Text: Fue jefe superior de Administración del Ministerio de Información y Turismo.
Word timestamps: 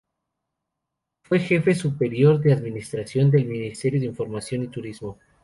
Fue 1.21 1.37
jefe 1.37 1.75
superior 1.75 2.39
de 2.41 2.53
Administración 2.53 3.29
del 3.29 3.45
Ministerio 3.45 3.99
de 3.99 4.07
Información 4.07 4.63
y 4.63 4.67
Turismo. 4.67 5.19